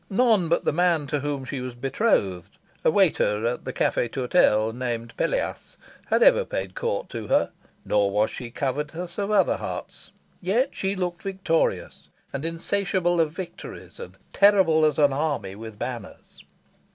[0.09, 4.73] None but the man to whom she was betrothed a waiter at the Cafe Tourtel,
[4.73, 5.77] named Pelleas
[6.07, 7.51] had ever paid court to her;
[7.85, 10.11] nor was she covetous of other hearts.
[10.41, 16.43] Yet she looked victorious, and insatiable of victories, and "terrible as an army with banners."